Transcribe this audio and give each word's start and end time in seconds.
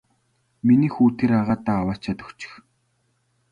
Миний 0.67 0.91
хүү 0.95 1.09
тэр 1.19 1.31
агаадаа 1.41 1.77
аваачаад 1.81 2.19
өгчих. 2.25 2.53